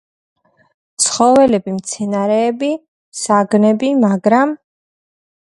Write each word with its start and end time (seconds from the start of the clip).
ცხოველები, 1.03 1.73
მცენარეები, 1.75 2.71
საგნები, 3.27 3.93
მაგრამ 4.07 4.57